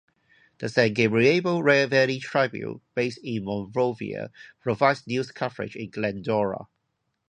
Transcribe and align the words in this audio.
The 0.57 0.67
San 0.67 0.93
Gabriel 0.95 1.61
Valley 1.61 2.17
Tribune, 2.17 2.81
based 2.95 3.19
in 3.23 3.43
Monrovia, 3.45 4.31
provides 4.59 5.05
news 5.05 5.29
coverage 5.31 5.75
in 5.75 5.91
Glendora. 5.91 6.65